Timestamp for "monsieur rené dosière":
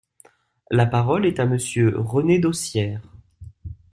1.45-3.03